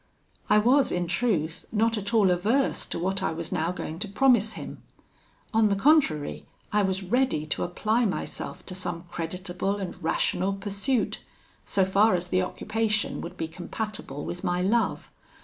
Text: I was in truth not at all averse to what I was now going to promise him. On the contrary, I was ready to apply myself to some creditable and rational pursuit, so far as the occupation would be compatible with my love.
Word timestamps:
I 0.49 0.57
was 0.57 0.91
in 0.91 1.05
truth 1.07 1.65
not 1.71 1.95
at 1.95 2.11
all 2.11 2.31
averse 2.31 2.87
to 2.87 2.97
what 2.97 3.21
I 3.21 3.31
was 3.31 3.51
now 3.51 3.71
going 3.71 3.99
to 3.99 4.07
promise 4.07 4.53
him. 4.53 4.81
On 5.53 5.69
the 5.69 5.75
contrary, 5.75 6.47
I 6.73 6.81
was 6.81 7.03
ready 7.03 7.45
to 7.45 7.61
apply 7.61 8.05
myself 8.05 8.65
to 8.65 8.73
some 8.73 9.03
creditable 9.11 9.75
and 9.75 10.03
rational 10.03 10.53
pursuit, 10.53 11.21
so 11.65 11.85
far 11.85 12.15
as 12.15 12.29
the 12.29 12.41
occupation 12.41 13.21
would 13.21 13.37
be 13.37 13.47
compatible 13.47 14.25
with 14.25 14.43
my 14.43 14.59
love. 14.63 15.11